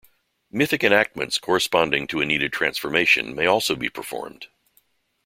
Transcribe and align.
Mythic 0.49 0.83
enactments 0.83 1.37
corresponding 1.37 2.07
to 2.07 2.21
a 2.21 2.25
needed 2.25 2.51
transformation 2.51 3.35
may 3.35 3.45
also 3.45 3.75
be 3.75 3.87
performed. 3.87 4.47